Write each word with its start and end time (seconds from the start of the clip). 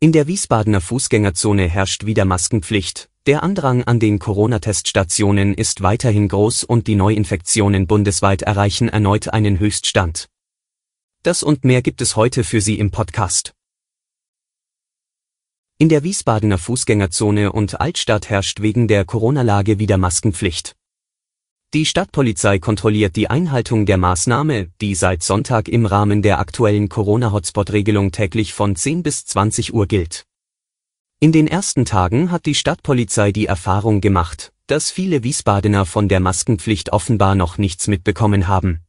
In 0.00 0.12
der 0.12 0.26
Wiesbadener 0.26 0.80
Fußgängerzone 0.80 1.68
herrscht 1.68 2.04
wieder 2.04 2.24
Maskenpflicht. 2.24 3.08
Der 3.26 3.42
Andrang 3.42 3.84
an 3.84 4.00
den 4.00 4.18
Corona-Teststationen 4.18 5.54
ist 5.54 5.82
weiterhin 5.82 6.28
groß 6.28 6.64
und 6.64 6.86
die 6.88 6.94
Neuinfektionen 6.94 7.86
bundesweit 7.86 8.42
erreichen 8.42 8.90
erneut 8.90 9.28
einen 9.28 9.58
Höchststand. 9.58 10.28
Das 11.22 11.42
und 11.42 11.64
mehr 11.64 11.80
gibt 11.80 12.02
es 12.02 12.16
heute 12.16 12.44
für 12.44 12.60
Sie 12.60 12.78
im 12.78 12.90
Podcast. 12.90 13.54
In 15.78 15.88
der 15.88 16.02
Wiesbadener 16.02 16.58
Fußgängerzone 16.58 17.50
und 17.50 17.80
Altstadt 17.80 18.28
herrscht 18.28 18.60
wegen 18.60 18.88
der 18.88 19.06
Corona-Lage 19.06 19.78
wieder 19.78 19.96
Maskenpflicht. 19.96 20.76
Die 21.74 21.86
Stadtpolizei 21.86 22.60
kontrolliert 22.60 23.16
die 23.16 23.28
Einhaltung 23.28 23.84
der 23.84 23.96
Maßnahme, 23.96 24.68
die 24.80 24.94
seit 24.94 25.24
Sonntag 25.24 25.68
im 25.68 25.86
Rahmen 25.86 26.22
der 26.22 26.38
aktuellen 26.38 26.88
Corona-Hotspot-Regelung 26.88 28.12
täglich 28.12 28.54
von 28.54 28.76
10 28.76 29.02
bis 29.02 29.24
20 29.26 29.74
Uhr 29.74 29.88
gilt. 29.88 30.24
In 31.18 31.32
den 31.32 31.48
ersten 31.48 31.84
Tagen 31.84 32.30
hat 32.30 32.46
die 32.46 32.54
Stadtpolizei 32.54 33.32
die 33.32 33.46
Erfahrung 33.46 34.00
gemacht, 34.00 34.52
dass 34.68 34.92
viele 34.92 35.24
Wiesbadener 35.24 35.84
von 35.84 36.08
der 36.08 36.20
Maskenpflicht 36.20 36.92
offenbar 36.92 37.34
noch 37.34 37.58
nichts 37.58 37.88
mitbekommen 37.88 38.46
haben. 38.46 38.84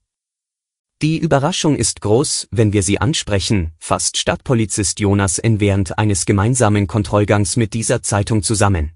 Die 1.02 1.18
Überraschung 1.18 1.76
ist 1.76 2.02
groß, 2.02 2.50
wenn 2.52 2.72
wir 2.72 2.84
sie 2.84 3.02
ansprechen, 3.02 3.72
fasst 3.80 4.18
Stadtpolizist 4.18 5.00
Jonas 5.00 5.40
N. 5.40 5.60
während 5.60 5.98
eines 5.98 6.28
gemeinsamen 6.28 6.86
Kontrollgangs 6.86 7.56
mit 7.56 7.74
dieser 7.74 8.04
Zeitung 8.04 8.44
zusammen. 8.44 8.95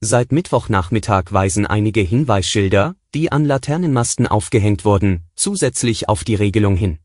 Seit 0.00 0.30
Mittwochnachmittag 0.30 1.32
weisen 1.32 1.66
einige 1.66 2.02
Hinweisschilder, 2.02 2.96
die 3.14 3.32
an 3.32 3.46
Laternenmasten 3.46 4.26
aufgehängt 4.26 4.84
wurden, 4.84 5.24
zusätzlich 5.34 6.10
auf 6.10 6.22
die 6.22 6.34
Regelung 6.34 6.76
hin. 6.76 6.98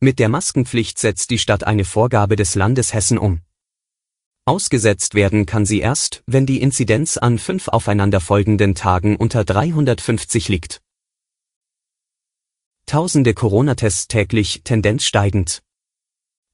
Mit 0.00 0.18
der 0.18 0.30
Maskenpflicht 0.30 0.98
setzt 0.98 1.28
die 1.30 1.38
Stadt 1.38 1.64
eine 1.64 1.84
Vorgabe 1.84 2.36
des 2.36 2.54
Landes 2.54 2.94
Hessen 2.94 3.18
um. 3.18 3.42
Ausgesetzt 4.46 5.14
werden 5.14 5.44
kann 5.44 5.66
sie 5.66 5.80
erst, 5.80 6.24
wenn 6.26 6.46
die 6.46 6.62
Inzidenz 6.62 7.18
an 7.18 7.38
fünf 7.38 7.68
aufeinanderfolgenden 7.68 8.74
Tagen 8.74 9.16
unter 9.16 9.44
350 9.44 10.48
liegt. 10.48 10.80
Tausende 12.86 13.34
Corona-Tests 13.34 14.08
täglich, 14.08 14.62
Tendenz 14.64 15.04
steigend. 15.04 15.62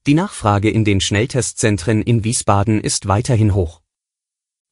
Die 0.06 0.14
Nachfrage 0.14 0.68
in 0.68 0.84
den 0.84 1.00
Schnelltestzentren 1.00 2.02
in 2.02 2.24
Wiesbaden 2.24 2.80
ist 2.80 3.06
weiterhin 3.06 3.54
hoch. 3.54 3.80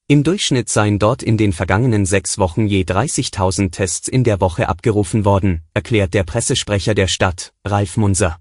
Im 0.08 0.22
Durchschnitt 0.22 0.68
seien 0.68 1.00
dort 1.00 1.24
in 1.24 1.36
den 1.36 1.52
vergangenen 1.52 2.06
sechs 2.06 2.38
Wochen 2.38 2.68
je 2.68 2.84
30.000 2.84 3.72
Tests 3.72 4.06
in 4.06 4.22
der 4.22 4.40
Woche 4.40 4.68
abgerufen 4.68 5.24
worden, 5.24 5.62
erklärt 5.74 6.14
der 6.14 6.22
Pressesprecher 6.22 6.94
der 6.94 7.08
Stadt, 7.08 7.52
Ralf 7.64 7.96
Munser. 7.96 8.38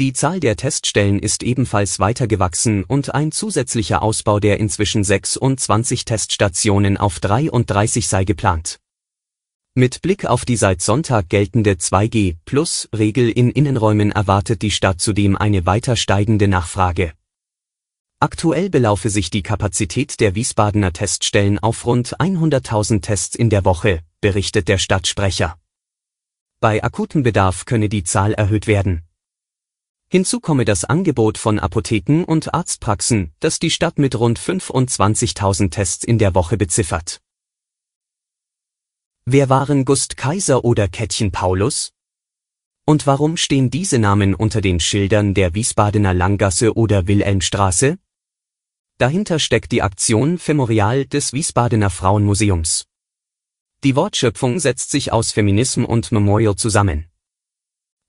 Die 0.00 0.12
Zahl 0.12 0.40
der 0.40 0.56
Teststellen 0.56 1.20
ist 1.20 1.44
ebenfalls 1.44 2.00
weiter 2.00 2.26
gewachsen 2.26 2.82
und 2.82 3.14
ein 3.14 3.30
zusätzlicher 3.30 4.02
Ausbau 4.02 4.40
der 4.40 4.58
inzwischen 4.58 5.04
26 5.04 6.04
Teststationen 6.04 6.96
auf 6.96 7.20
33 7.20 8.08
sei 8.08 8.24
geplant. 8.24 8.80
Mit 9.74 10.02
Blick 10.02 10.26
auf 10.26 10.44
die 10.44 10.56
seit 10.56 10.82
Sonntag 10.82 11.28
geltende 11.28 11.74
2G-Plus-Regel 11.74 13.30
in 13.30 13.52
Innenräumen 13.52 14.10
erwartet 14.10 14.62
die 14.62 14.72
Stadt 14.72 15.00
zudem 15.00 15.36
eine 15.36 15.66
weiter 15.66 15.94
steigende 15.94 16.48
Nachfrage. 16.48 17.12
Aktuell 18.20 18.68
belaufe 18.68 19.10
sich 19.10 19.30
die 19.30 19.44
Kapazität 19.44 20.18
der 20.18 20.34
Wiesbadener 20.34 20.92
Teststellen 20.92 21.60
auf 21.60 21.86
rund 21.86 22.18
100.000 22.18 23.00
Tests 23.00 23.36
in 23.36 23.48
der 23.48 23.64
Woche, 23.64 24.00
berichtet 24.20 24.66
der 24.66 24.78
Stadtsprecher. 24.78 25.56
Bei 26.58 26.82
akutem 26.82 27.22
Bedarf 27.22 27.64
könne 27.64 27.88
die 27.88 28.02
Zahl 28.02 28.34
erhöht 28.34 28.66
werden. 28.66 29.04
Hinzu 30.08 30.40
komme 30.40 30.64
das 30.64 30.84
Angebot 30.84 31.38
von 31.38 31.60
Apotheken 31.60 32.24
und 32.24 32.52
Arztpraxen, 32.52 33.34
das 33.38 33.60
die 33.60 33.70
Stadt 33.70 34.00
mit 34.00 34.18
rund 34.18 34.40
25.000 34.40 35.70
Tests 35.70 36.02
in 36.02 36.18
der 36.18 36.34
Woche 36.34 36.56
beziffert. 36.56 37.20
Wer 39.26 39.48
waren 39.48 39.84
Gust 39.84 40.16
Kaiser 40.16 40.64
oder 40.64 40.88
Kättchen 40.88 41.30
Paulus? 41.30 41.92
Und 42.84 43.06
warum 43.06 43.36
stehen 43.36 43.70
diese 43.70 44.00
Namen 44.00 44.34
unter 44.34 44.60
den 44.60 44.80
Schildern 44.80 45.34
der 45.34 45.54
Wiesbadener 45.54 46.14
Langgasse 46.14 46.74
oder 46.74 47.06
Wilhelmstraße? 47.06 47.98
Dahinter 48.98 49.38
steckt 49.38 49.70
die 49.70 49.82
Aktion 49.82 50.38
Femorial 50.38 51.04
des 51.04 51.32
Wiesbadener 51.32 51.88
Frauenmuseums. 51.88 52.86
Die 53.84 53.94
Wortschöpfung 53.94 54.58
setzt 54.58 54.90
sich 54.90 55.12
aus 55.12 55.30
Feminism 55.30 55.84
und 55.84 56.10
Memorial 56.10 56.56
zusammen. 56.56 57.04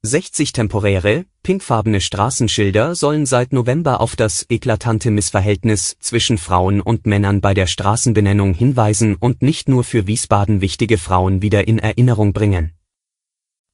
60 0.02 0.52
temporäre, 0.52 1.26
pinkfarbene 1.44 2.02
Straßenschilder 2.02 2.96
sollen 2.96 3.28
seit 3.28 3.54
November 3.54 4.02
auf 4.02 4.16
das 4.16 4.48
eklatante 4.50 5.12
Missverhältnis 5.12 5.96
zwischen 6.00 6.40
Frauen 6.40 6.82
und 6.82 7.06
Männern 7.06 7.40
bei 7.40 7.54
der 7.54 7.68
Straßenbenennung 7.68 8.56
hinweisen 8.56 9.16
und 9.16 9.44
nicht 9.44 9.70
nur 9.70 9.84
für 9.84 10.08
Wiesbaden 10.08 10.60
wichtige 10.60 10.98
Frauen 10.98 11.44
wieder 11.44 11.68
in 11.68 11.78
Erinnerung 11.78 12.34
bringen. 12.34 12.74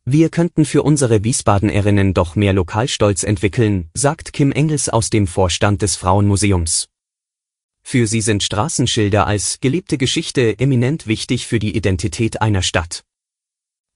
Wir 0.04 0.28
könnten 0.28 0.66
für 0.66 0.84
unsere 0.84 1.24
Wiesbadenerinnen 1.24 2.14
doch 2.14 2.36
mehr 2.36 2.52
Lokalstolz 2.52 3.24
entwickeln, 3.24 3.90
sagt 3.94 4.34
Kim 4.34 4.52
Engels 4.52 4.90
aus 4.90 5.10
dem 5.10 5.28
Vorstand 5.28 5.82
des 5.82 5.96
Frauenmuseums. 5.96 6.90
Für 7.88 8.08
sie 8.08 8.22
sind 8.22 8.42
Straßenschilder 8.42 9.28
als 9.28 9.60
gelebte 9.60 10.00
Geschichte 10.00 10.58
eminent 10.58 11.06
wichtig 11.06 11.46
für 11.46 11.60
die 11.60 11.78
Identität 11.78 12.42
einer 12.42 12.64
Stadt. 12.64 13.06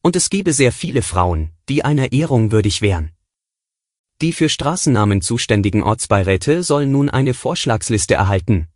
Und 0.03 0.15
es 0.15 0.29
gebe 0.29 0.53
sehr 0.53 0.71
viele 0.71 1.01
Frauen, 1.01 1.49
die 1.69 1.83
einer 1.83 2.11
Ehrung 2.11 2.51
würdig 2.51 2.83
wären. 2.83 3.11
Die 4.21 4.31
für 4.31 4.47
Straßennamen 4.47 5.23
zuständigen 5.23 5.81
Ortsbeiräte 5.81 6.61
sollen 6.61 6.91
nun 6.91 7.09
eine 7.09 7.33
Vorschlagsliste 7.33 8.13
erhalten. 8.13 8.67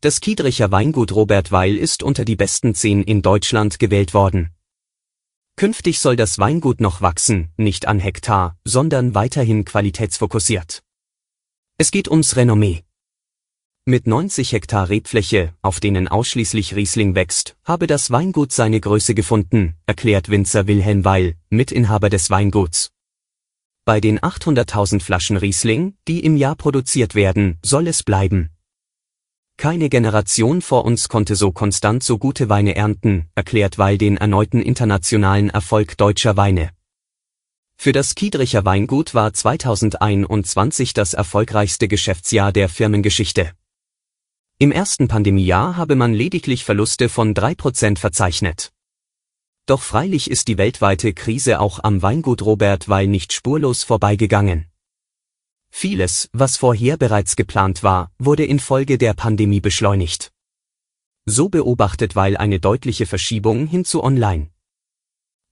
Das 0.00 0.22
Kiedricher 0.22 0.70
Weingut 0.72 1.12
Robert 1.12 1.52
Weil 1.52 1.76
ist 1.76 2.02
unter 2.02 2.24
die 2.24 2.36
besten 2.36 2.74
zehn 2.74 3.02
in 3.02 3.20
Deutschland 3.20 3.78
gewählt 3.78 4.14
worden. 4.14 4.48
Künftig 5.56 5.98
soll 5.98 6.16
das 6.16 6.38
Weingut 6.38 6.80
noch 6.80 7.02
wachsen, 7.02 7.50
nicht 7.58 7.86
an 7.86 7.98
Hektar, 7.98 8.56
sondern 8.64 9.14
weiterhin 9.14 9.66
qualitätsfokussiert. 9.66 10.82
Es 11.80 11.92
geht 11.92 12.10
ums 12.10 12.34
Renommee. 12.34 12.82
Mit 13.84 14.08
90 14.08 14.50
Hektar 14.50 14.88
Rebfläche, 14.88 15.54
auf 15.62 15.78
denen 15.78 16.08
ausschließlich 16.08 16.74
Riesling 16.74 17.14
wächst, 17.14 17.56
habe 17.62 17.86
das 17.86 18.10
Weingut 18.10 18.50
seine 18.50 18.80
Größe 18.80 19.14
gefunden, 19.14 19.76
erklärt 19.86 20.28
Winzer 20.28 20.66
Wilhelm 20.66 21.04
Weil, 21.04 21.36
Mitinhaber 21.50 22.10
des 22.10 22.30
Weinguts. 22.30 22.90
Bei 23.84 24.00
den 24.00 24.18
800.000 24.18 25.00
Flaschen 25.00 25.36
Riesling, 25.36 25.94
die 26.08 26.24
im 26.24 26.36
Jahr 26.36 26.56
produziert 26.56 27.14
werden, 27.14 27.58
soll 27.64 27.86
es 27.86 28.02
bleiben. 28.02 28.50
Keine 29.56 29.88
Generation 29.88 30.62
vor 30.62 30.84
uns 30.84 31.08
konnte 31.08 31.36
so 31.36 31.52
konstant 31.52 32.02
so 32.02 32.18
gute 32.18 32.48
Weine 32.48 32.74
ernten, 32.74 33.28
erklärt 33.36 33.78
Weil 33.78 33.98
den 33.98 34.16
erneuten 34.16 34.62
internationalen 34.62 35.48
Erfolg 35.48 35.96
deutscher 35.96 36.36
Weine. 36.36 36.70
Für 37.80 37.92
das 37.92 38.16
Kiedricher 38.16 38.64
Weingut 38.64 39.14
war 39.14 39.32
2021 39.32 40.94
das 40.94 41.14
erfolgreichste 41.14 41.86
Geschäftsjahr 41.86 42.50
der 42.50 42.68
Firmengeschichte. 42.68 43.52
Im 44.58 44.72
ersten 44.72 45.06
Pandemiejahr 45.06 45.76
habe 45.76 45.94
man 45.94 46.12
lediglich 46.12 46.64
Verluste 46.64 47.08
von 47.08 47.34
3% 47.34 47.96
verzeichnet. 47.96 48.72
Doch 49.66 49.80
freilich 49.80 50.28
ist 50.28 50.48
die 50.48 50.58
weltweite 50.58 51.14
Krise 51.14 51.60
auch 51.60 51.78
am 51.84 52.02
Weingut 52.02 52.42
Robert 52.42 52.88
Weil 52.88 53.06
nicht 53.06 53.32
spurlos 53.32 53.84
vorbeigegangen. 53.84 54.66
Vieles, 55.70 56.28
was 56.32 56.56
vorher 56.56 56.96
bereits 56.96 57.36
geplant 57.36 57.84
war, 57.84 58.10
wurde 58.18 58.44
infolge 58.44 58.98
der 58.98 59.14
Pandemie 59.14 59.60
beschleunigt. 59.60 60.32
So 61.26 61.48
beobachtet 61.48 62.16
Weil 62.16 62.36
eine 62.36 62.58
deutliche 62.58 63.06
Verschiebung 63.06 63.68
hin 63.68 63.84
zu 63.84 64.02
Online. 64.02 64.50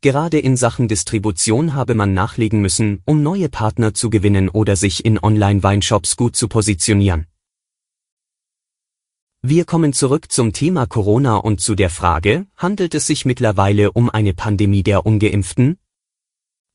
Gerade 0.03 0.39
in 0.39 0.57
Sachen 0.57 0.89
Distribution 0.89 1.75
habe 1.75 1.95
man 1.95 2.15
nachlegen 2.15 2.61
müssen, 2.61 3.03
um 3.07 3.23
neue 3.23 3.49
Partner 3.49 3.95
zu 3.95 4.11
gewinnen 4.11 4.49
oder 4.49 4.77
sich 4.77 5.05
in 5.05 5.19
Online-Weinshops 5.19 6.17
gut 6.17 6.37
zu 6.37 6.49
positionieren. 6.49 7.27
Wir 9.43 9.65
kommen 9.65 9.93
zurück 9.93 10.31
zum 10.31 10.53
Thema 10.53 10.87
Corona 10.87 11.37
und 11.37 11.61
zu 11.61 11.75
der 11.75 11.89
Frage, 11.89 12.47
handelt 12.57 12.95
es 12.95 13.07
sich 13.07 13.25
mittlerweile 13.25 13.93
um 13.93 14.11
eine 14.11 14.35
Pandemie 14.35 14.83
der 14.83 15.07
ungeimpften? 15.07 15.79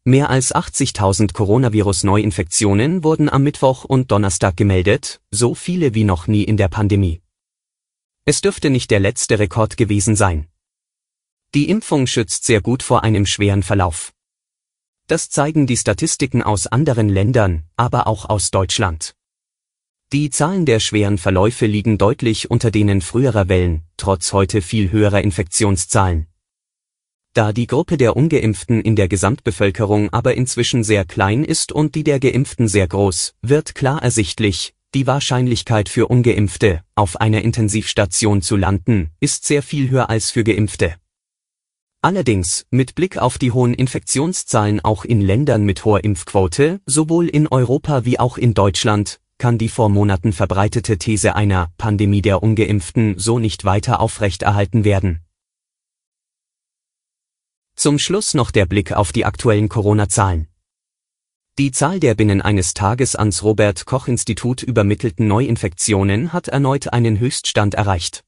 Mehr 0.03 0.29
als 0.29 0.56
80.000 0.56 1.33
Coronavirus-Neuinfektionen 1.33 3.03
wurden 3.03 3.29
am 3.29 3.44
Mittwoch 3.44 3.83
und 3.85 4.12
Donnerstag 4.12 4.57
gemeldet, 4.57 5.21
so 5.29 5.53
viele 5.53 5.94
wie 5.94 6.06
noch 6.06 6.27
nie 6.27 6.44
in 6.44 6.57
der 6.57 6.69
Pandemie. 6.69 7.21
Es 8.25 8.41
dürfte 8.41 8.69
nicht 8.69 8.89
der 8.89 9.00
letzte 9.00 9.38
Rekord 9.38 9.77
gewesen 9.77 10.15
sein. 10.15 10.47
Die 11.53 11.69
Impfung 11.69 12.07
schützt 12.07 12.45
sehr 12.45 12.62
gut 12.62 12.81
vor 12.81 13.03
einem 13.03 13.25
schweren 13.25 13.62
Verlauf. 13.62 14.13
Das 15.07 15.30
zeigen 15.30 15.68
die 15.68 15.75
Statistiken 15.75 16.42
aus 16.42 16.68
anderen 16.68 17.09
Ländern, 17.09 17.63
aber 17.75 18.07
auch 18.07 18.30
aus 18.30 18.51
Deutschland. 18.51 19.15
Die 20.13 20.30
Zahlen 20.30 20.65
der 20.65 20.80
schweren 20.80 21.18
Verläufe 21.18 21.65
liegen 21.65 21.98
deutlich 21.98 22.50
unter 22.50 22.71
denen 22.71 23.01
früherer 23.01 23.50
Wellen, 23.50 23.83
trotz 23.98 24.31
heute 24.31 24.62
viel 24.62 24.92
höherer 24.92 25.21
Infektionszahlen. 25.21 26.27
Da 27.33 27.51
die 27.51 27.68
Gruppe 27.68 27.98
der 27.98 28.15
ungeimpften 28.15 28.80
in 28.80 28.95
der 28.95 29.09
Gesamtbevölkerung 29.09 30.09
aber 30.13 30.36
inzwischen 30.36 30.86
sehr 30.86 31.03
klein 31.03 31.44
ist 31.44 31.74
und 31.74 31.95
die 31.95 32.06
der 32.06 32.21
geimpften 32.21 32.69
sehr 32.69 32.88
groß, 32.88 33.36
wird 33.42 33.75
klar 33.75 34.01
ersichtlich, 34.01 34.74
die 34.94 35.06
Wahrscheinlichkeit 35.06 35.89
für 35.89 36.07
ungeimpfte, 36.07 36.81
auf 36.95 37.19
einer 37.19 37.42
Intensivstation 37.42 38.42
zu 38.42 38.56
landen, 38.56 39.12
ist 39.19 39.44
sehr 39.44 39.63
viel 39.63 39.89
höher 39.89 40.09
als 40.09 40.31
für 40.31 40.45
geimpfte. 40.45 41.00
Allerdings, 42.03 42.65
mit 42.71 42.95
Blick 42.95 43.19
auf 43.19 43.38
die 43.38 43.51
hohen 43.51 43.75
Infektionszahlen 43.75 44.80
auch 44.80 45.06
in 45.06 45.21
Ländern 45.21 45.63
mit 45.63 45.86
hoher 45.86 46.03
Impfquote, 46.03 46.81
sowohl 46.88 47.27
in 47.27 47.48
Europa 47.48 48.06
wie 48.06 48.19
auch 48.19 48.39
in 48.39 48.56
Deutschland, 48.56 49.21
kann 49.38 49.59
die 49.59 49.69
vor 49.69 49.89
Monaten 49.89 50.33
verbreitete 50.33 50.98
These 50.98 51.36
einer 51.36 51.71
Pandemie 51.77 52.24
der 52.24 52.42
ungeimpften 52.42 53.19
so 53.19 53.38
nicht 53.38 53.65
weiter 53.65 54.00
aufrechterhalten 54.00 54.83
werden. 54.83 55.21
Zum 57.75 58.00
Schluss 58.00 58.33
noch 58.33 58.50
der 58.50 58.65
Blick 58.65 58.94
auf 58.94 59.12
die 59.12 59.25
aktuellen 59.25 59.69
Corona-Zahlen. 59.69 60.48
Die 61.59 61.71
Zahl 61.71 62.00
der 62.00 62.15
binnen 62.15 62.42
eines 62.42 62.74
Tages 62.74 63.15
ans 63.15 63.44
Robert 63.44 63.86
Koch 63.86 64.07
Institut 64.07 64.63
übermittelten 64.63 65.27
Neuinfektionen 65.27 66.33
hat 66.33 66.48
erneut 66.48 66.94
einen 66.94 67.19
Höchststand 67.19 67.75
erreicht. 67.75 68.24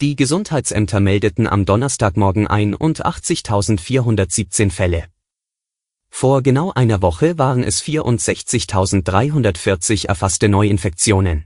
Die 0.00 0.16
Gesundheitsämter 0.16 0.98
meldeten 0.98 1.46
am 1.46 1.64
Donnerstagmorgen 1.66 2.48
81.417 2.48 4.70
Fälle. 4.70 5.04
Vor 6.08 6.42
genau 6.42 6.72
einer 6.72 7.02
Woche 7.02 7.36
waren 7.36 7.62
es 7.62 7.82
64.340 7.82 10.08
erfasste 10.08 10.48
Neuinfektionen. 10.48 11.44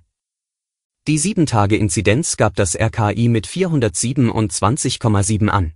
Die 1.09 1.19
7-Tage-Inzidenz 1.19 2.37
gab 2.37 2.55
das 2.55 2.77
RKI 2.77 3.29
mit 3.29 3.49
427,7 3.49 5.49
an. 5.49 5.73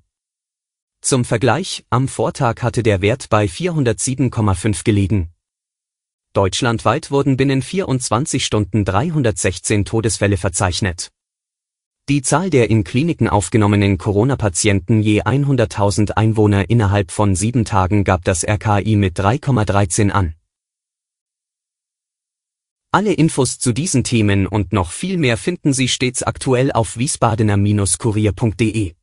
Zum 1.01 1.25
Vergleich, 1.25 1.85
am 1.91 2.07
Vortag 2.07 2.63
hatte 2.63 2.85
der 2.85 3.03
Wert 3.03 3.29
bei 3.29 3.47
407,5 3.47 4.85
gelegen. 4.85 5.33
Deutschlandweit 6.33 7.11
wurden 7.11 7.37
binnen 7.37 7.61
24 7.61 8.47
Stunden 8.47 8.85
316 8.85 9.85
Todesfälle 9.85 10.37
verzeichnet. 10.37 11.11
Die 12.09 12.23
Zahl 12.23 12.49
der 12.49 12.71
in 12.71 12.85
Kliniken 12.85 13.29
aufgenommenen 13.29 13.99
Corona-Patienten 13.99 15.03
je 15.03 15.25
100.000 15.25 16.13
Einwohner 16.13 16.71
innerhalb 16.71 17.11
von 17.11 17.35
sieben 17.35 17.67
Tagen 17.67 18.03
gab 18.03 18.25
das 18.25 18.49
RKI 18.49 18.97
mit 18.97 19.21
3,13 19.21 20.09
an. 20.09 20.33
Alle 22.93 23.13
Infos 23.13 23.59
zu 23.59 23.75
diesen 23.75 24.05
Themen 24.05 24.47
und 24.47 24.73
noch 24.73 24.91
viel 24.91 25.19
mehr 25.19 25.37
finden 25.37 25.75
Sie 25.75 25.89
stets 25.89 26.23
aktuell 26.23 26.73
auf 26.73 26.97
wiesbadener-kurier.de. 26.97 28.95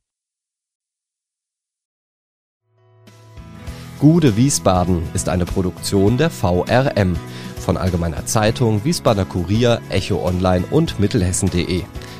Gude 4.00 4.36
Wiesbaden 4.36 5.04
ist 5.14 5.28
eine 5.28 5.44
Produktion 5.44 6.18
der 6.18 6.30
VRM 6.30 7.16
von 7.60 7.76
Allgemeiner 7.76 8.26
Zeitung, 8.26 8.84
Wiesbadener 8.84 9.26
Kurier, 9.26 9.80
Echo 9.90 10.26
Online 10.26 10.64
und 10.72 10.98
Mittelhessen.de. 10.98 11.84